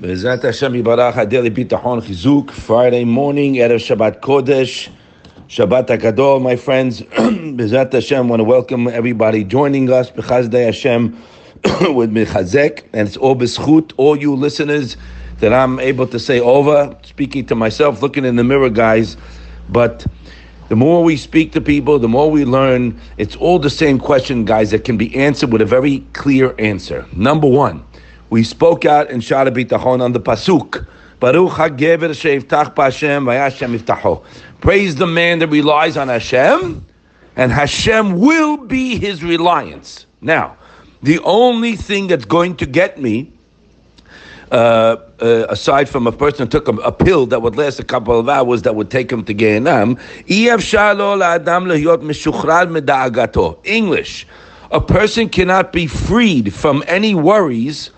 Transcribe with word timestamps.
Bezrat 0.00 0.44
Hashem 0.44 0.74
Yibarach 0.74 1.14
Adeli 1.14 1.50
Bitachon 1.50 2.00
Chizuk 2.00 2.52
Friday 2.52 3.04
morning 3.04 3.54
Erev 3.54 3.80
Shabbat 3.80 4.20
Kodesh 4.20 4.88
Shabbat 5.48 5.88
Hagadol 5.88 6.40
my 6.40 6.54
friends 6.54 7.00
Bezrat 7.02 7.92
Hashem 7.92 8.28
want 8.28 8.38
to 8.38 8.44
welcome 8.44 8.86
everybody 8.86 9.42
joining 9.42 9.90
us 9.90 10.08
Bechazdei 10.12 10.66
Hashem 10.66 11.20
with 11.96 12.12
Mechazek 12.12 12.84
and 12.92 13.08
it's 13.08 13.16
all 13.16 13.34
b'schut 13.34 13.92
all 13.96 14.16
you 14.16 14.36
listeners 14.36 14.96
that 15.40 15.52
I'm 15.52 15.80
able 15.80 16.06
to 16.06 16.20
say 16.20 16.38
over 16.38 16.96
speaking 17.02 17.46
to 17.46 17.56
myself 17.56 18.00
looking 18.00 18.24
in 18.24 18.36
the 18.36 18.44
mirror 18.44 18.70
guys 18.70 19.16
but 19.68 20.06
the 20.68 20.76
more 20.76 21.02
we 21.02 21.16
speak 21.16 21.52
to 21.52 21.62
people, 21.62 21.98
the 21.98 22.08
more 22.08 22.30
we 22.30 22.44
learn. 22.44 23.00
It's 23.16 23.34
all 23.36 23.58
the 23.58 23.70
same 23.70 23.98
question, 23.98 24.44
guys, 24.44 24.70
that 24.72 24.84
can 24.84 24.98
be 24.98 25.16
answered 25.16 25.50
with 25.50 25.62
a 25.62 25.64
very 25.64 26.00
clear 26.12 26.54
answer. 26.58 27.06
Number 27.14 27.48
one, 27.48 27.82
we 28.30 28.44
spoke 28.44 28.84
out 28.84 29.10
in 29.10 29.20
Shara 29.20 29.50
Bitachon 29.50 30.00
on 30.02 30.12
the 30.12 30.20
Pasuk. 30.20 30.86
Baruch 31.20 31.50
HaGever 31.52 32.10
Sheivtach 32.10 32.74
B'Hashem 32.74 33.24
V'Hashem 33.24 33.76
Yiftacho. 33.76 34.24
Praise 34.60 34.94
the 34.96 35.06
man 35.06 35.40
that 35.40 35.48
relies 35.48 35.96
on 35.96 36.08
Hashem, 36.08 36.84
and 37.36 37.52
Hashem 37.52 38.18
will 38.18 38.56
be 38.56 38.98
his 38.98 39.24
reliance. 39.24 40.06
Now, 40.20 40.56
the 41.02 41.18
only 41.20 41.76
thing 41.76 42.08
that's 42.08 42.24
going 42.24 42.56
to 42.56 42.66
get 42.66 43.00
me 43.00 43.32
uh, 44.50 44.96
uh, 45.20 45.46
aside 45.48 45.88
from 45.88 46.06
a 46.06 46.12
person 46.12 46.46
who 46.46 46.50
took 46.50 46.68
a, 46.68 46.72
a, 46.76 46.92
pill 46.92 47.26
that 47.26 47.42
would 47.42 47.56
last 47.56 47.78
a 47.78 47.84
couple 47.84 48.18
of 48.18 48.28
hours 48.30 48.62
that 48.62 48.74
would 48.74 48.90
take 48.90 49.12
him 49.12 49.22
to 49.24 49.34
Gehenam, 49.34 49.98
English, 53.64 54.26
a 54.70 54.80
person 54.80 55.28
cannot 55.28 55.72
be 55.72 55.86
freed 55.86 56.54
from 56.54 56.82
any 56.86 57.14
worries 57.14 57.90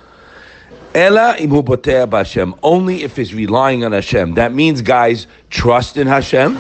only 2.63 3.03
if 3.03 3.17
he's 3.17 3.33
relying 3.35 3.85
on 3.85 3.93
Hashem. 3.93 4.35
That 4.35 4.53
means, 4.53 4.83
guys, 4.83 5.27
trust 5.49 5.97
in 5.97 6.07
Hashem, 6.07 6.59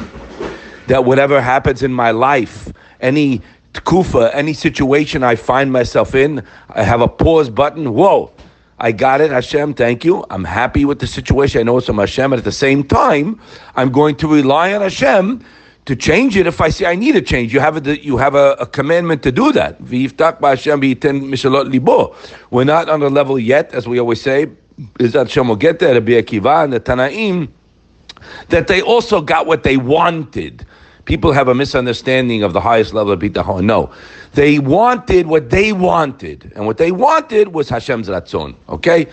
that 0.86 1.04
whatever 1.04 1.40
happens 1.40 1.82
in 1.82 1.92
my 1.92 2.12
life, 2.12 2.72
any 3.00 3.42
kufa, 3.84 4.30
any 4.34 4.52
situation 4.52 5.22
I 5.22 5.34
find 5.34 5.72
myself 5.72 6.14
in, 6.14 6.44
I 6.68 6.82
have 6.82 7.00
a 7.00 7.08
pause 7.08 7.50
button. 7.50 7.92
Whoa, 7.92 8.32
I 8.78 8.92
got 8.92 9.20
it, 9.20 9.30
Hashem, 9.30 9.74
thank 9.74 10.04
you. 10.04 10.24
I'm 10.30 10.44
happy 10.44 10.84
with 10.84 11.00
the 11.00 11.06
situation. 11.06 11.60
I 11.60 11.64
know 11.64 11.78
it's 11.78 11.86
from 11.86 11.98
Hashem, 11.98 12.32
and 12.32 12.38
at 12.38 12.44
the 12.44 12.52
same 12.52 12.84
time, 12.84 13.40
I'm 13.76 13.90
going 13.90 14.16
to 14.16 14.28
rely 14.28 14.74
on 14.74 14.82
Hashem 14.82 15.44
to 15.86 15.96
change 15.96 16.36
it 16.36 16.46
if 16.46 16.60
I 16.60 16.68
see 16.68 16.86
I 16.86 16.94
need 16.94 17.16
a 17.16 17.22
change. 17.22 17.52
You 17.52 17.60
have 17.60 17.86
a, 17.86 17.98
you 17.98 18.16
have 18.16 18.34
a, 18.34 18.52
a 18.60 18.66
commandment 18.66 19.22
to 19.24 19.32
do 19.32 19.52
that. 19.52 19.80
We're 22.50 22.64
not 22.64 22.88
on 22.88 23.00
the 23.00 23.10
level 23.10 23.38
yet, 23.38 23.74
as 23.74 23.88
we 23.88 23.98
always 23.98 24.20
say, 24.20 24.46
is 24.98 25.12
that 25.12 25.26
Hashem 25.26 25.48
will 25.48 25.56
get 25.56 25.78
there, 25.78 25.94
to 25.94 26.00
be 26.00 26.16
a 26.16 26.22
kiva 26.22 26.60
and 26.60 26.72
the 26.72 26.80
Tanaim, 26.80 27.48
that 28.48 28.68
they 28.68 28.82
also 28.82 29.20
got 29.20 29.46
what 29.46 29.62
they 29.62 29.76
wanted. 29.76 30.66
People 31.06 31.32
have 31.32 31.48
a 31.48 31.54
misunderstanding 31.54 32.42
of 32.42 32.52
the 32.52 32.60
highest 32.60 32.94
level 32.94 33.12
of 33.12 33.18
bitachon. 33.18 33.64
No, 33.64 33.92
they 34.34 34.58
wanted 34.58 35.26
what 35.26 35.50
they 35.50 35.72
wanted, 35.72 36.52
and 36.54 36.66
what 36.66 36.78
they 36.78 36.92
wanted 36.92 37.48
was 37.48 37.68
Hashem's 37.68 38.08
ratzon. 38.08 38.54
Okay. 38.68 39.08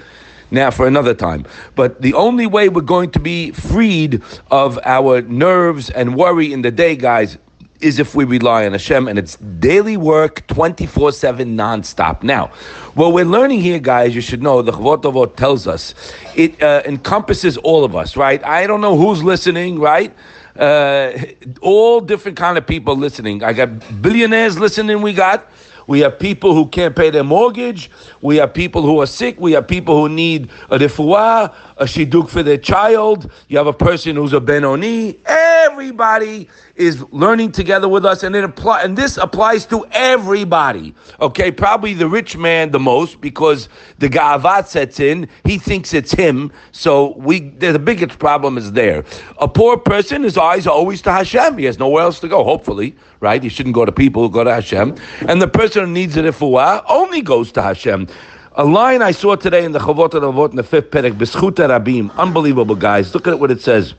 Now, 0.51 0.71
for 0.71 0.87
another 0.87 1.13
time. 1.13 1.45
But 1.75 2.01
the 2.01 2.13
only 2.13 2.47
way 2.47 2.69
we're 2.69 2.81
going 2.81 3.11
to 3.11 3.19
be 3.19 3.51
freed 3.51 4.21
of 4.51 4.79
our 4.85 5.21
nerves 5.23 5.89
and 5.89 6.15
worry 6.15 6.53
in 6.53 6.61
the 6.61 6.71
day, 6.71 6.95
guys, 6.95 7.37
is 7.81 7.99
if 7.99 8.15
we 8.15 8.25
rely 8.25 8.65
on 8.65 8.71
Hashem 8.71 9.07
and 9.07 9.19
it's 9.19 9.35
daily 9.35 9.97
work 9.97 10.47
24 10.47 11.11
7 11.11 11.55
non-stop. 11.55 12.23
Now, 12.23 12.47
what 12.95 13.13
we're 13.13 13.25
learning 13.25 13.61
here, 13.61 13.77
guys, 13.79 14.15
you 14.15 14.21
should 14.21 14.41
know, 14.41 14.61
the 14.63 14.71
Chovot 14.71 15.35
tells 15.35 15.67
us, 15.67 15.93
it 16.35 16.61
uh, 16.63 16.81
encompasses 16.85 17.57
all 17.57 17.83
of 17.83 17.95
us, 17.95 18.17
right? 18.17 18.43
I 18.43 18.65
don't 18.65 18.81
know 18.81 18.97
who's 18.97 19.23
listening, 19.23 19.79
right? 19.79 20.11
uh, 20.57 21.11
all 21.61 22.01
different 22.01 22.37
kind 22.37 22.57
of 22.57 22.65
people 22.65 22.95
listening. 22.95 23.43
I 23.43 23.53
got 23.53 24.01
billionaires 24.01 24.59
listening. 24.59 25.01
We 25.01 25.13
got. 25.13 25.49
We 25.87 26.01
have 26.01 26.19
people 26.19 26.53
who 26.53 26.67
can't 26.67 26.95
pay 26.95 27.09
their 27.09 27.23
mortgage. 27.23 27.89
We 28.21 28.37
have 28.37 28.53
people 28.53 28.81
who 28.81 29.01
are 29.01 29.07
sick. 29.07 29.39
We 29.39 29.53
have 29.53 29.67
people 29.67 29.99
who 29.99 30.13
need 30.13 30.49
a 30.69 30.77
refuah, 30.77 31.53
a 31.77 31.85
shidduch 31.85 32.29
for 32.29 32.43
their 32.43 32.57
child. 32.57 33.31
You 33.47 33.57
have 33.57 33.67
a 33.67 33.73
person 33.73 34.15
who's 34.15 34.33
a 34.33 34.41
benoni. 34.41 35.17
Everybody 35.77 36.49
is 36.75 37.03
learning 37.11 37.51
together 37.51 37.87
with 37.87 38.03
us, 38.03 38.23
and 38.23 38.35
it 38.35 38.43
apply, 38.43 38.81
and 38.81 38.97
this 38.97 39.15
applies 39.15 39.63
to 39.67 39.85
everybody. 39.91 40.95
Okay, 41.19 41.51
probably 41.51 41.93
the 41.93 42.07
rich 42.07 42.35
man 42.35 42.71
the 42.71 42.79
most 42.79 43.21
because 43.21 43.69
the 43.99 44.09
gavat 44.09 44.65
sets 44.65 44.99
in. 44.99 45.29
He 45.43 45.59
thinks 45.59 45.93
it's 45.93 46.11
him, 46.11 46.51
so 46.71 47.15
we 47.17 47.41
the 47.41 47.77
biggest 47.77 48.17
problem 48.17 48.57
is 48.57 48.71
there. 48.71 49.05
A 49.37 49.47
poor 49.47 49.77
person, 49.77 50.23
his 50.23 50.35
eyes 50.35 50.65
are 50.65 50.73
always 50.73 51.03
to 51.03 51.11
Hashem. 51.11 51.59
He 51.59 51.65
has 51.65 51.77
nowhere 51.77 52.01
else 52.01 52.19
to 52.21 52.27
go. 52.27 52.43
Hopefully, 52.43 52.95
right? 53.19 53.43
He 53.43 53.47
shouldn't 53.47 53.75
go 53.75 53.85
to 53.85 53.91
people 53.91 54.23
who 54.23 54.31
go 54.31 54.43
to 54.43 54.51
Hashem. 54.51 54.95
And 55.27 55.39
the 55.39 55.47
person 55.47 55.85
who 55.85 55.91
needs 55.91 56.17
a 56.17 56.23
refuah 56.23 56.85
only 56.89 57.21
goes 57.21 57.51
to 57.51 57.61
Hashem. 57.61 58.07
A 58.53 58.65
line 58.65 59.03
I 59.03 59.11
saw 59.11 59.35
today 59.35 59.63
in 59.63 59.73
the 59.73 59.79
Chovot 59.79 60.09
Avot 60.09 60.49
in 60.49 60.55
the 60.55 60.63
fifth 60.63 60.89
perek, 60.89 61.11
B'schut 61.11 61.53
Rabim. 61.53 62.09
Unbelievable, 62.15 62.75
guys. 62.75 63.13
Look 63.13 63.27
at 63.27 63.39
what 63.39 63.51
it 63.51 63.61
says. 63.61 63.93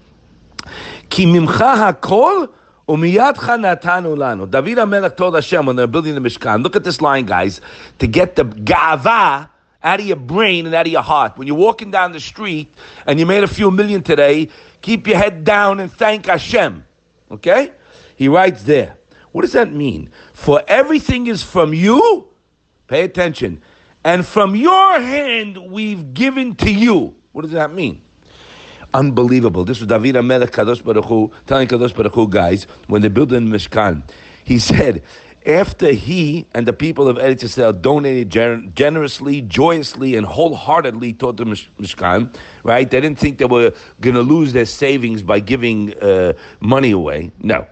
Ki 1.19 1.27
mimcha 1.27 1.75
hakol 1.75 2.49
Umiyadcha 2.87 3.59
natanu 3.59 4.17
lanu. 4.17 4.49
David 4.49 4.79
HaMelech 4.79 5.17
told 5.17 5.35
Hashem 5.35 5.67
when 5.67 5.75
they're 5.75 5.89
building 5.89 6.15
the 6.15 6.21
Mishkan, 6.21 6.63
look 6.63 6.77
at 6.77 6.85
this 6.85 7.01
line, 7.01 7.27
guys, 7.27 7.61
to 7.99 8.07
get 8.07 8.37
the 8.37 8.45
gava 8.45 9.49
out 9.83 10.01
of 10.01 10.07
your 10.07 10.15
brain 10.17 10.65
and 10.65 10.73
out 10.77 10.87
of 10.87 10.93
your 10.93 11.03
heart. 11.03 11.37
When 11.37 11.49
you're 11.49 11.57
walking 11.57 11.91
down 11.91 12.13
the 12.13 12.21
street 12.21 12.73
and 13.05 13.19
you 13.19 13.27
made 13.27 13.43
a 13.43 13.49
few 13.49 13.73
million 13.73 14.05
today, 14.05 14.49
keep 14.81 15.09
your 15.09 15.17
head 15.17 15.43
down 15.43 15.81
and 15.81 15.93
thank 15.93 16.27
Hashem. 16.27 16.87
Okay? 17.33 17.73
He 18.15 18.29
writes 18.29 18.63
there. 18.63 18.97
What 19.33 19.43
does 19.43 19.55
that 19.55 19.73
mean? 19.73 20.13
For 20.35 20.63
everything 20.69 21.27
is 21.27 21.43
from 21.43 21.75
you, 21.75 22.29
pay 22.87 23.03
attention, 23.03 23.61
and 24.05 24.25
from 24.25 24.55
your 24.55 25.01
hand 25.01 25.69
we've 25.69 26.15
given 26.15 26.55
to 26.55 26.73
you. 26.73 27.17
What 27.33 27.43
does 27.43 27.51
that 27.51 27.73
mean? 27.73 28.05
Unbelievable. 28.95 29.65
This 29.65 29.81
was 29.81 29.89
David 29.89 30.15
HaMelech 30.15 30.49
Kadosh 30.49 30.83
Baruch 30.83 31.05
Hu, 31.05 31.33
telling 31.47 31.69
Kadosh 31.69 31.95
Baruch 31.95 32.15
Hu 32.15 32.29
guys, 32.29 32.65
when 32.87 33.03
they 33.03 33.09
built 33.09 33.29
the 33.29 33.37
Mishkan, 33.37 34.03
he 34.45 34.59
said, 34.71 35.03
after 35.47 35.93
he 35.93 36.47
and 36.55 36.67
the 36.67 36.73
people 36.73 37.09
of 37.09 37.17
Eretz 37.17 37.43
Yisrael 37.43 37.81
donated 37.81 38.31
generously, 38.75 39.41
joyously, 39.43 40.15
and 40.15 40.27
wholeheartedly 40.27 41.15
toward 41.15 41.37
the 41.39 41.45
Mishkan, 41.45 42.37
right? 42.65 42.91
They 42.91 43.01
didn't 43.01 43.19
think 43.19 43.39
they 43.39 43.47
were 43.47 43.73
going 44.01 44.15
to 44.17 44.23
lose 44.23 44.53
their 44.53 44.67
savings 44.67 45.23
by 45.23 45.41
giving 45.41 45.97
uh, 46.03 46.35
money 46.61 46.91
away. 46.91 47.31
No. 47.39 47.67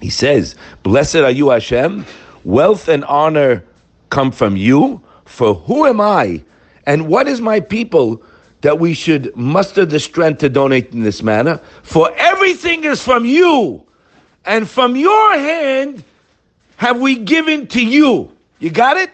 He 0.00 0.10
says, 0.10 0.54
Blessed 0.82 1.16
are 1.16 1.30
you, 1.30 1.50
Hashem. 1.50 2.06
Wealth 2.44 2.88
and 2.88 3.04
honor 3.04 3.64
come 4.10 4.30
from 4.30 4.56
you. 4.56 5.00
For 5.24 5.54
who 5.54 5.86
am 5.86 6.00
I? 6.00 6.42
And 6.86 7.08
what 7.08 7.26
is 7.26 7.40
my 7.40 7.60
people? 7.60 8.22
That 8.64 8.78
we 8.78 8.94
should 8.94 9.36
muster 9.36 9.84
the 9.84 10.00
strength 10.00 10.38
to 10.38 10.48
donate 10.48 10.90
in 10.90 11.02
this 11.02 11.22
manner. 11.22 11.58
For 11.82 12.10
everything 12.16 12.84
is 12.84 13.02
from 13.02 13.26
you, 13.26 13.86
and 14.46 14.66
from 14.66 14.96
your 14.96 15.32
hand 15.34 16.02
have 16.76 16.98
we 16.98 17.16
given 17.16 17.66
to 17.68 17.84
you. 17.84 18.34
You 18.60 18.70
got 18.70 18.96
it? 18.96 19.10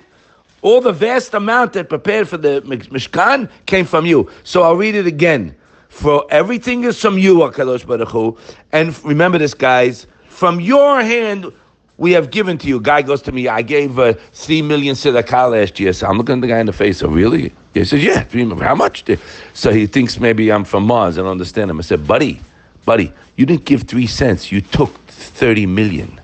All 0.63 0.81
the 0.81 0.93
vast 0.93 1.35
amount 1.35 1.73
that 1.73 1.89
prepared 1.89 2.29
for 2.29 2.37
the 2.37 2.63
Mishkan 2.65 3.51
came 3.67 3.87
from 3.87 4.07
you. 4.07 4.31
So 4.45 4.63
I'll 4.63 4.77
read 4.77 4.95
it 4.95 5.09
again. 5.09 5.57
For 5.89 6.25
everything 6.31 6.85
is 6.85 7.01
from 7.01 7.19
you, 7.19 7.39
Akadosh 7.39 7.85
Baruch 7.85 8.09
Hu. 8.11 8.39
And 8.71 8.97
remember 9.05 9.39
this, 9.39 9.55
guys. 9.55 10.07
From 10.29 10.61
your 10.61 11.03
hand 11.03 11.53
we 12.01 12.13
have 12.13 12.31
given 12.31 12.57
to 12.57 12.67
you. 12.67 12.81
Guy 12.81 13.03
goes 13.03 13.21
to 13.23 13.31
me, 13.31 13.47
I 13.47 13.61
gave 13.61 13.99
uh, 13.99 14.15
three 14.33 14.63
million 14.63 14.97
tzedakah 14.97 15.53
last 15.53 15.79
year. 15.79 15.93
So 15.93 16.09
I'm 16.09 16.17
looking 16.17 16.37
at 16.37 16.41
the 16.41 16.47
guy 16.47 16.59
in 16.59 16.65
the 16.65 16.73
face. 16.73 17.03
Oh, 17.03 17.09
really? 17.09 17.53
He 17.75 17.85
says, 17.85 18.03
yeah. 18.03 18.25
How 18.65 18.75
much? 18.75 19.05
So 19.53 19.71
he 19.71 19.87
thinks 19.87 20.19
maybe 20.19 20.51
I'm 20.51 20.65
from 20.65 20.87
Mars. 20.87 21.19
I 21.19 21.21
don't 21.21 21.31
understand 21.31 21.71
him. 21.71 21.79
I 21.79 21.83
said, 21.83 22.07
buddy, 22.07 22.41
buddy, 22.87 23.13
you 23.37 23.45
didn't 23.45 23.67
give 23.67 23.83
three 23.83 24.07
cents. 24.07 24.51
You 24.51 24.63
took 24.63 24.91
30 25.09 25.67
million. 25.67 26.19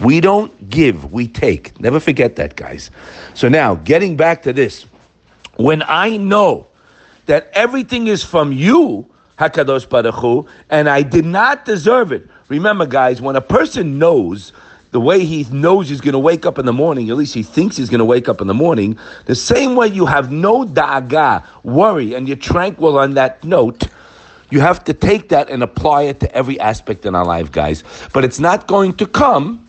We 0.00 0.20
don't 0.20 0.70
give, 0.70 1.12
we 1.12 1.26
take. 1.26 1.78
Never 1.80 1.98
forget 1.98 2.36
that, 2.36 2.54
guys. 2.54 2.92
So 3.34 3.48
now, 3.48 3.74
getting 3.74 4.16
back 4.16 4.44
to 4.44 4.52
this, 4.52 4.86
when 5.56 5.82
I 5.88 6.16
know 6.18 6.68
that 7.26 7.50
everything 7.52 8.06
is 8.06 8.22
from 8.22 8.52
you, 8.52 9.12
Hakadosh 9.40 9.88
Baruch 9.88 10.14
Hu, 10.14 10.46
and 10.70 10.88
I 10.88 11.02
did 11.02 11.24
not 11.24 11.64
deserve 11.64 12.12
it. 12.12 12.28
Remember, 12.48 12.86
guys, 12.86 13.20
when 13.20 13.34
a 13.34 13.40
person 13.40 13.98
knows 13.98 14.52
the 14.90 15.00
way 15.00 15.24
he 15.24 15.44
knows 15.50 15.88
he's 15.88 16.00
going 16.00 16.12
to 16.12 16.18
wake 16.18 16.46
up 16.46 16.58
in 16.58 16.66
the 16.66 16.72
morning, 16.72 17.10
at 17.10 17.16
least 17.16 17.34
he 17.34 17.42
thinks 17.42 17.76
he's 17.76 17.90
going 17.90 17.98
to 17.98 18.04
wake 18.04 18.28
up 18.28 18.40
in 18.40 18.46
the 18.46 18.54
morning, 18.54 18.98
the 19.26 19.34
same 19.34 19.76
way 19.76 19.86
you 19.86 20.06
have 20.06 20.32
no 20.32 20.64
daga, 20.64 21.44
worry, 21.62 22.14
and 22.14 22.26
you're 22.26 22.36
tranquil 22.36 22.98
on 22.98 23.14
that 23.14 23.42
note, 23.44 23.88
you 24.50 24.60
have 24.60 24.82
to 24.84 24.94
take 24.94 25.28
that 25.28 25.50
and 25.50 25.62
apply 25.62 26.02
it 26.02 26.20
to 26.20 26.34
every 26.34 26.58
aspect 26.58 27.04
in 27.04 27.14
our 27.14 27.24
life, 27.24 27.52
guys. 27.52 27.84
But 28.14 28.24
it's 28.24 28.40
not 28.40 28.66
going 28.66 28.94
to 28.94 29.06
come 29.06 29.68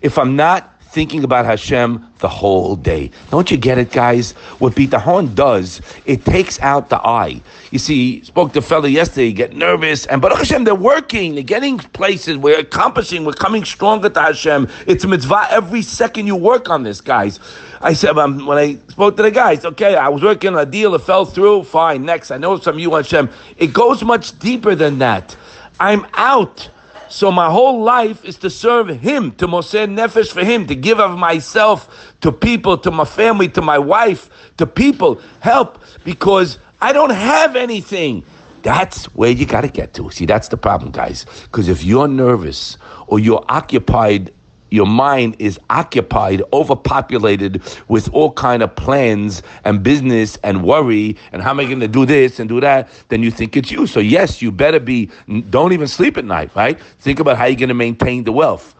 if 0.00 0.16
I'm 0.18 0.34
not 0.34 0.73
thinking 0.94 1.24
about 1.24 1.44
Hashem 1.44 2.08
the 2.20 2.28
whole 2.28 2.76
day. 2.76 3.10
Don't 3.30 3.50
you 3.50 3.56
get 3.56 3.78
it, 3.78 3.90
guys? 3.90 4.30
What 4.60 4.74
Bitachon 4.74 5.34
does, 5.34 5.80
it 6.06 6.24
takes 6.24 6.60
out 6.60 6.88
the 6.88 7.00
I. 7.04 7.42
You 7.72 7.80
see, 7.80 8.22
spoke 8.22 8.52
to 8.52 8.62
fellow 8.62 8.86
yesterday, 8.86 9.32
get 9.32 9.56
nervous, 9.56 10.06
and 10.06 10.22
Baruch 10.22 10.38
Hashem, 10.38 10.62
they're 10.62 10.76
working, 10.76 11.34
they're 11.34 11.42
getting 11.42 11.78
places, 11.78 12.38
we're 12.38 12.60
accomplishing, 12.60 13.24
we're 13.24 13.32
coming 13.32 13.64
stronger 13.64 14.08
to 14.08 14.20
Hashem. 14.20 14.68
It's 14.86 15.02
a 15.02 15.08
mitzvah 15.08 15.48
every 15.50 15.82
second 15.82 16.28
you 16.28 16.36
work 16.36 16.70
on 16.70 16.84
this, 16.84 17.00
guys. 17.00 17.40
I 17.80 17.92
said, 17.92 18.16
um, 18.16 18.46
when 18.46 18.56
I 18.56 18.78
spoke 18.88 19.16
to 19.16 19.24
the 19.24 19.32
guys, 19.32 19.64
okay, 19.64 19.96
I 19.96 20.08
was 20.08 20.22
working 20.22 20.54
on 20.54 20.60
a 20.60 20.64
deal, 20.64 20.94
it 20.94 21.02
fell 21.02 21.24
through, 21.24 21.64
fine, 21.64 22.04
next. 22.04 22.30
I 22.30 22.38
know 22.38 22.56
some 22.60 22.78
you, 22.78 22.94
Hashem. 22.94 23.28
It 23.56 23.72
goes 23.72 24.04
much 24.04 24.38
deeper 24.38 24.76
than 24.76 24.98
that. 24.98 25.36
I'm 25.80 26.06
out. 26.14 26.70
So 27.14 27.30
my 27.30 27.48
whole 27.48 27.80
life 27.80 28.24
is 28.24 28.36
to 28.38 28.50
serve 28.50 28.88
Him, 28.88 29.30
to 29.36 29.46
Moser 29.46 29.86
Nefesh 29.86 30.32
for 30.32 30.42
Him, 30.42 30.66
to 30.66 30.74
give 30.74 30.98
of 30.98 31.16
myself 31.16 32.12
to 32.22 32.32
people, 32.32 32.76
to 32.78 32.90
my 32.90 33.04
family, 33.04 33.48
to 33.50 33.62
my 33.62 33.78
wife, 33.78 34.28
to 34.56 34.66
people. 34.66 35.20
Help, 35.38 35.80
because 36.02 36.58
I 36.80 36.92
don't 36.92 37.12
have 37.14 37.54
anything. 37.54 38.24
That's 38.62 39.04
where 39.14 39.30
you 39.30 39.46
got 39.46 39.60
to 39.60 39.68
get 39.68 39.94
to. 39.94 40.10
See, 40.10 40.26
that's 40.26 40.48
the 40.48 40.56
problem, 40.56 40.90
guys. 40.90 41.24
Because 41.42 41.68
if 41.68 41.84
you're 41.84 42.08
nervous 42.08 42.78
or 43.06 43.20
you're 43.20 43.44
occupied 43.48 44.33
your 44.74 44.86
mind 44.86 45.36
is 45.38 45.58
occupied, 45.70 46.42
overpopulated 46.52 47.62
with 47.86 48.12
all 48.12 48.32
kind 48.32 48.60
of 48.60 48.74
plans 48.74 49.40
and 49.64 49.84
business 49.84 50.36
and 50.42 50.64
worry 50.64 51.16
and 51.30 51.42
how 51.42 51.50
am 51.50 51.60
I 51.60 51.64
going 51.64 51.78
to 51.78 51.88
do 51.88 52.04
this 52.04 52.40
and 52.40 52.48
do 52.48 52.60
that, 52.60 52.88
then 53.08 53.22
you 53.22 53.30
think 53.30 53.56
it's 53.56 53.70
you. 53.70 53.86
So 53.86 54.00
yes, 54.00 54.42
you 54.42 54.50
better 54.50 54.80
be, 54.80 55.10
don't 55.50 55.72
even 55.72 55.86
sleep 55.86 56.16
at 56.16 56.24
night, 56.24 56.54
right? 56.56 56.80
Think 56.98 57.20
about 57.20 57.36
how 57.36 57.44
you're 57.44 57.56
going 57.56 57.68
to 57.68 57.74
maintain 57.74 58.24
the 58.24 58.32
wealth. 58.32 58.74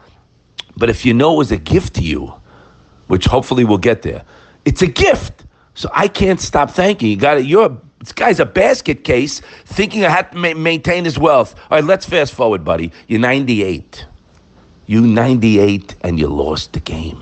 But 0.75 0.89
if 0.89 1.05
you 1.05 1.13
know 1.13 1.35
it 1.35 1.37
was 1.37 1.51
a 1.53 1.57
gift 1.57 1.95
to 1.95 2.01
you, 2.03 2.33
which 3.07 3.23
hopefully 3.25 3.63
we'll 3.63 3.77
get 3.77 4.01
there, 4.01 4.25
it's 4.65 4.81
a 4.81 4.87
gift. 4.87 5.45
So 5.75 5.89
I 5.93 6.09
can't 6.09 6.41
stop 6.41 6.71
thanking 6.71 7.09
you. 7.09 7.17
Got 7.17 7.37
it. 7.37 7.45
You're 7.45 7.79
this 7.99 8.11
guy's 8.11 8.39
a 8.39 8.45
basket 8.45 9.03
case 9.03 9.39
thinking 9.65 10.05
I 10.05 10.09
have 10.09 10.29
to 10.31 10.37
ma- 10.37 10.53
maintain 10.53 11.05
his 11.05 11.17
wealth. 11.17 11.55
All 11.71 11.77
right, 11.77 11.83
let's 11.83 12.05
fast 12.05 12.33
forward, 12.33 12.63
buddy. 12.65 12.91
You're 13.07 13.21
98. 13.21 14.05
You 14.87 15.01
98 15.01 15.95
and 16.01 16.19
you 16.19 16.27
lost 16.27 16.73
the 16.73 16.79
game. 16.79 17.21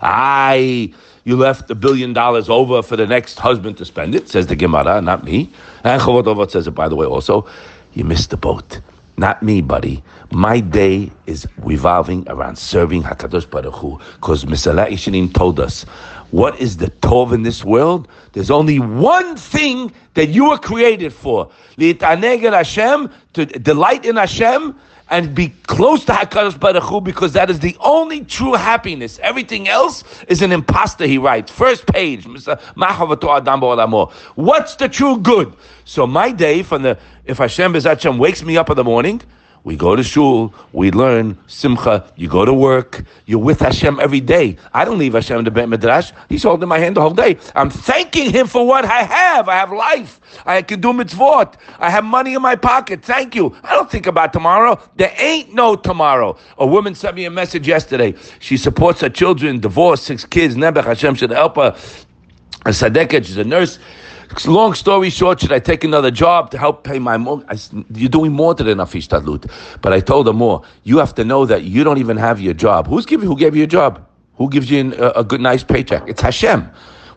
I 0.00 0.92
you 1.24 1.36
left 1.36 1.70
a 1.70 1.74
billion 1.74 2.12
dollars 2.12 2.50
over 2.50 2.82
for 2.82 2.96
the 2.96 3.06
next 3.06 3.38
husband 3.38 3.78
to 3.78 3.84
spend 3.84 4.14
it, 4.14 4.28
says 4.28 4.48
the 4.48 4.56
Gemara, 4.56 5.00
not 5.00 5.22
me. 5.24 5.52
And 5.84 6.02
Chovot 6.02 6.50
says 6.50 6.66
it, 6.66 6.72
by 6.72 6.88
the 6.88 6.96
way, 6.96 7.06
also. 7.06 7.48
You 7.94 8.04
missed 8.04 8.30
the 8.30 8.36
boat. 8.36 8.80
Not 9.18 9.42
me, 9.42 9.60
buddy. 9.60 10.02
My 10.32 10.60
day 10.60 11.12
is 11.26 11.46
revolving 11.58 12.28
around 12.28 12.56
serving 12.56 13.02
Hakadosh 13.02 13.48
Baruch 13.48 13.74
Hu. 13.74 14.00
Because 14.14 14.44
Mesillat 14.46 14.88
Yesharim 14.88 15.32
told 15.32 15.60
us, 15.60 15.84
what 16.32 16.58
is 16.58 16.78
the 16.78 16.86
tov 16.86 17.32
in 17.32 17.42
this 17.42 17.64
world? 17.64 18.08
There's 18.32 18.50
only 18.50 18.80
one 18.80 19.36
thing 19.36 19.92
that 20.14 20.30
you 20.30 20.48
were 20.48 20.58
created 20.58 21.12
for: 21.12 21.50
Hashem, 21.78 23.10
to 23.34 23.46
delight 23.46 24.04
in 24.04 24.16
Hashem 24.16 24.74
and 25.10 25.34
be 25.34 25.50
close 25.66 26.06
to 26.06 26.12
Hakadosh 26.12 26.58
Baruch 26.58 26.82
Hu 26.84 27.00
because 27.02 27.34
that 27.34 27.50
is 27.50 27.60
the 27.60 27.76
only 27.80 28.24
true 28.24 28.54
happiness. 28.54 29.18
Everything 29.22 29.68
else 29.68 30.04
is 30.26 30.40
an 30.40 30.52
imposter. 30.52 31.06
He 31.06 31.18
writes 31.18 31.52
first 31.52 31.86
page. 31.86 32.26
Uh, 32.26 32.56
What's 34.34 34.74
the 34.76 34.88
true 34.88 35.18
good? 35.18 35.54
So 35.84 36.06
my 36.06 36.32
day 36.32 36.62
from 36.62 36.82
the 36.82 36.98
if 37.26 37.38
Hashem 37.38 37.74
Hashem 37.74 38.16
wakes 38.18 38.42
me 38.42 38.56
up 38.56 38.70
in 38.70 38.76
the 38.76 38.84
morning. 38.84 39.20
We 39.64 39.76
go 39.76 39.94
to 39.94 40.02
shul, 40.02 40.52
we 40.72 40.90
learn 40.90 41.38
simcha. 41.46 42.12
You 42.16 42.28
go 42.28 42.44
to 42.44 42.52
work, 42.52 43.04
you're 43.26 43.38
with 43.38 43.60
Hashem 43.60 44.00
every 44.00 44.20
day. 44.20 44.56
I 44.74 44.84
don't 44.84 44.98
leave 44.98 45.12
Hashem 45.12 45.44
the 45.44 45.52
Beit 45.52 45.68
Midrash. 45.68 46.10
He's 46.28 46.42
holding 46.42 46.68
my 46.68 46.78
hand 46.78 46.96
the 46.96 47.00
whole 47.00 47.14
day. 47.14 47.38
I'm 47.54 47.70
thanking 47.70 48.30
Him 48.32 48.48
for 48.48 48.66
what 48.66 48.84
I 48.84 49.02
have. 49.04 49.48
I 49.48 49.54
have 49.54 49.70
life. 49.70 50.20
I 50.46 50.62
can 50.62 50.80
do 50.80 50.92
mitzvot. 50.92 51.54
I 51.78 51.90
have 51.90 52.04
money 52.04 52.34
in 52.34 52.42
my 52.42 52.56
pocket. 52.56 53.04
Thank 53.04 53.36
you. 53.36 53.54
I 53.62 53.74
don't 53.74 53.88
think 53.88 54.08
about 54.08 54.32
tomorrow. 54.32 54.80
There 54.96 55.14
ain't 55.16 55.54
no 55.54 55.76
tomorrow. 55.76 56.36
A 56.58 56.66
woman 56.66 56.96
sent 56.96 57.14
me 57.14 57.24
a 57.26 57.30
message 57.30 57.68
yesterday. 57.68 58.14
She 58.40 58.56
supports 58.56 59.00
her 59.02 59.10
children, 59.10 59.60
divorced, 59.60 60.04
six 60.04 60.24
kids. 60.24 60.56
Nebuch 60.56 60.84
Hashem 60.84 61.14
should 61.14 61.30
help 61.30 61.54
her. 61.56 61.76
A 62.64 62.70
tzadeket, 62.70 63.26
she's 63.26 63.36
a 63.36 63.44
nurse. 63.44 63.78
Long 64.46 64.74
story 64.74 65.10
short, 65.10 65.40
should 65.40 65.52
I 65.52 65.58
take 65.58 65.84
another 65.84 66.10
job 66.10 66.50
to 66.52 66.58
help 66.58 66.84
pay 66.84 66.98
my 66.98 67.16
mortgage? 67.18 67.68
You're 67.94 68.08
doing 68.08 68.32
more 68.32 68.54
than 68.54 68.66
enough 68.66 68.92
ishtadlut. 68.92 69.50
But 69.82 69.92
I 69.92 70.00
told 70.00 70.26
her 70.26 70.32
more. 70.32 70.62
You 70.84 70.98
have 70.98 71.14
to 71.16 71.24
know 71.24 71.44
that 71.46 71.64
you 71.64 71.84
don't 71.84 71.98
even 71.98 72.16
have 72.16 72.40
your 72.40 72.54
job. 72.54 72.86
Who's 72.86 73.06
giving? 73.06 73.26
Who 73.26 73.36
gave 73.36 73.54
you 73.54 73.64
a 73.64 73.68
job? 73.68 74.04
Who 74.36 74.48
gives 74.48 74.70
you 74.70 74.94
a, 74.94 75.20
a 75.20 75.24
good, 75.24 75.40
nice 75.40 75.62
paycheck? 75.62 76.08
It's 76.08 76.20
Hashem. 76.20 76.68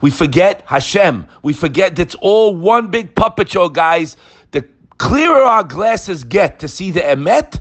We 0.02 0.12
forget 0.12 0.62
Hashem. 0.68 1.26
We 1.42 1.54
forget 1.54 1.98
it's 1.98 2.16
all 2.16 2.56
one 2.56 2.92
big 2.92 3.16
puppet 3.16 3.50
show, 3.50 3.70
guys. 3.70 4.18
The 4.52 4.68
clearer 4.98 5.42
our 5.42 5.64
glasses 5.64 6.24
get 6.24 6.60
to 6.60 6.68
see 6.68 6.92
the 6.92 7.00
emet, 7.00 7.60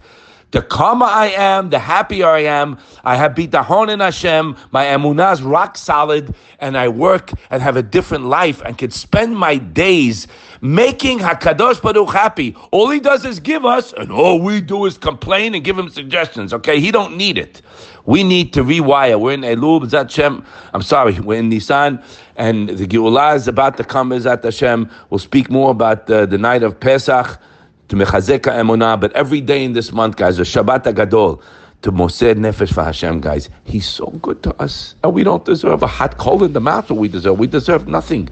the 0.54 0.62
calmer 0.62 1.04
I 1.04 1.26
am, 1.30 1.70
the 1.70 1.80
happier 1.80 2.28
I 2.28 2.44
am. 2.44 2.78
I 3.02 3.16
have 3.16 3.34
bitachon 3.34 3.92
in 3.92 3.98
Hashem. 3.98 4.56
My 4.70 4.84
emunah 4.84 5.32
is 5.32 5.42
rock 5.42 5.76
solid, 5.76 6.32
and 6.60 6.78
I 6.78 6.86
work 6.86 7.32
and 7.50 7.60
have 7.60 7.76
a 7.76 7.82
different 7.82 8.26
life 8.26 8.62
and 8.62 8.78
can 8.78 8.92
spend 8.92 9.36
my 9.36 9.56
days 9.56 10.28
making 10.60 11.18
Hakadosh 11.18 11.82
Baruch 11.82 12.14
happy. 12.14 12.54
All 12.70 12.88
he 12.88 13.00
does 13.00 13.24
is 13.24 13.40
give 13.40 13.64
us, 13.64 13.92
and 13.94 14.12
all 14.12 14.40
we 14.40 14.60
do 14.60 14.84
is 14.84 14.96
complain 14.96 15.56
and 15.56 15.64
give 15.64 15.76
him 15.76 15.90
suggestions. 15.90 16.54
Okay, 16.54 16.78
he 16.78 16.92
don't 16.92 17.16
need 17.16 17.36
it. 17.36 17.60
We 18.06 18.22
need 18.22 18.52
to 18.52 18.62
rewire. 18.62 19.18
We're 19.18 19.32
in 19.32 19.40
Elul, 19.40 19.84
Zat 19.88 20.08
Shem. 20.08 20.46
I'm 20.72 20.82
sorry, 20.82 21.18
we're 21.18 21.40
in 21.40 21.48
Nisan, 21.48 22.00
and 22.36 22.68
the 22.68 22.86
Geulah 22.86 23.34
is 23.34 23.48
about 23.48 23.76
to 23.78 23.82
come. 23.82 24.16
Zat 24.20 24.44
Hashem. 24.44 24.88
We'll 25.10 25.18
speak 25.18 25.50
more 25.50 25.72
about 25.72 26.06
the, 26.06 26.26
the 26.26 26.38
night 26.38 26.62
of 26.62 26.78
Pesach 26.78 27.40
to 27.88 27.96
Mechazeka 27.96 28.50
Emunah, 28.52 29.00
but 29.00 29.12
every 29.12 29.40
day 29.40 29.64
in 29.64 29.72
this 29.72 29.92
month, 29.92 30.16
guys, 30.16 30.38
a 30.38 30.42
Shabbat 30.42 30.94
Gadol, 30.94 31.42
to 31.82 31.92
Moser 31.92 32.34
Nefesh 32.34 32.72
for 32.72 32.82
Hashem, 32.82 33.20
guys. 33.20 33.50
He's 33.64 33.86
so 33.86 34.06
good 34.22 34.42
to 34.44 34.54
us. 34.56 34.94
And 35.04 35.12
we 35.12 35.22
don't 35.22 35.44
deserve 35.44 35.82
a 35.82 35.86
hot 35.86 36.16
coal 36.16 36.42
in 36.42 36.54
the 36.54 36.60
mouth 36.60 36.90
what 36.90 36.98
we 36.98 37.08
deserve. 37.08 37.38
We 37.38 37.46
deserve 37.46 37.86
nothing. 37.86 38.28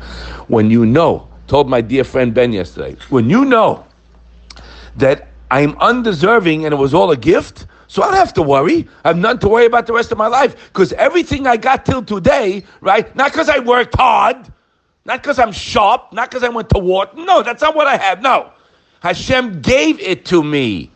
When 0.49 0.71
you 0.71 0.87
know, 0.87 1.29
told 1.49 1.69
my 1.69 1.83
dear 1.83 2.03
friend 2.03 2.33
Ben 2.33 2.55
yesterday, 2.55 2.97
when 3.11 3.29
you 3.29 3.45
know 3.45 3.85
that 4.97 5.29
I'm 5.51 5.77
undeserving 5.81 6.65
and 6.65 6.73
it 6.73 6.79
was 6.79 6.95
all 6.95 7.11
a 7.11 7.17
gift, 7.17 7.67
so 7.89 8.03
I 8.03 8.07
don't 8.07 8.17
have 8.17 8.33
to 8.35 8.43
worry. 8.43 8.89
I 9.05 9.09
have 9.09 9.19
none 9.19 9.39
to 9.41 9.49
worry 9.49 9.67
about 9.67 9.87
the 9.87 9.93
rest 9.93 10.11
of 10.13 10.17
my 10.17 10.29
life. 10.29 10.57
Because 10.73 10.95
everything 10.95 11.47
I 11.47 11.59
got 11.59 11.85
till 11.85 12.03
today, 12.03 12.65
right, 12.81 13.15
not 13.15 13.33
because 13.33 13.51
I 13.51 13.59
worked 13.59 13.95
hard, 13.97 14.51
not 15.05 15.23
because 15.23 15.39
I'm 15.39 15.53
sharp, 15.53 16.11
not 16.11 16.31
because 16.31 16.43
I 16.43 16.49
went 16.49 16.71
to 16.71 16.79
war. 16.79 17.07
No, 17.15 17.43
that's 17.43 17.61
not 17.61 17.77
what 17.77 17.87
I 17.87 17.99
have. 17.99 18.23
No. 18.23 18.51
Hashem 19.03 19.63
gave 19.63 19.99
it 19.99 20.25
to 20.27 20.45
me. 20.45 20.89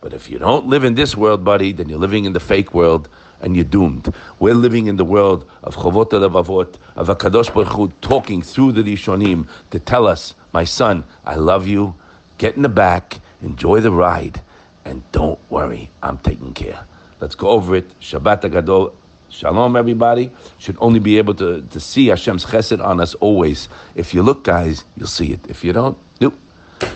But 0.00 0.12
if 0.12 0.28
you 0.28 0.40
don't 0.40 0.66
live 0.66 0.82
in 0.82 0.96
this 0.96 1.16
world, 1.16 1.44
buddy, 1.44 1.70
then 1.70 1.88
you're 1.88 2.00
living 2.00 2.24
in 2.24 2.32
the 2.32 2.40
fake 2.40 2.74
world 2.74 3.08
and 3.40 3.54
you're 3.54 3.64
doomed. 3.64 4.12
We're 4.40 4.54
living 4.54 4.88
in 4.88 4.96
the 4.96 5.04
world 5.04 5.48
of 5.62 5.76
Chovot 5.76 6.10
Levavot, 6.10 6.76
of 6.96 7.06
Akadosh 7.06 7.54
Baruch 7.54 7.68
Hu, 7.68 7.88
talking 8.00 8.42
through 8.42 8.72
the 8.72 8.82
Rishonim 8.82 9.48
to 9.70 9.78
tell 9.78 10.08
us, 10.08 10.34
my 10.52 10.64
son, 10.64 11.04
I 11.24 11.36
love 11.36 11.68
you. 11.68 11.94
Get 12.38 12.56
in 12.56 12.62
the 12.62 12.68
back, 12.68 13.20
enjoy 13.40 13.80
the 13.80 13.92
ride, 13.92 14.42
and 14.84 15.00
don't 15.12 15.38
worry, 15.48 15.90
I'm 16.02 16.18
taking 16.18 16.54
care. 16.54 16.84
Let's 17.20 17.36
go 17.36 17.50
over 17.50 17.76
it. 17.76 17.88
Shabbat 18.00 18.42
Agadol. 18.42 18.96
Shalom, 19.28 19.76
everybody. 19.76 20.32
Should 20.58 20.76
only 20.80 20.98
be 20.98 21.18
able 21.18 21.34
to, 21.34 21.62
to 21.62 21.78
see 21.78 22.06
Hashem's 22.08 22.44
chesed 22.44 22.84
on 22.84 23.00
us 23.00 23.14
always. 23.14 23.68
If 23.94 24.12
you 24.12 24.24
look, 24.24 24.42
guys, 24.42 24.84
you'll 24.96 25.06
see 25.06 25.32
it. 25.32 25.48
If 25.48 25.62
you 25.62 25.72
don't. 25.72 25.96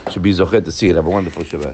Should 0.06 0.22
be 0.22 0.32
zochet 0.32 0.64
to 0.64 0.72
see 0.72 0.88
it. 0.90 0.96
Have 0.96 1.06
a 1.06 1.10
wonderful 1.10 1.44
Shabbat. 1.44 1.66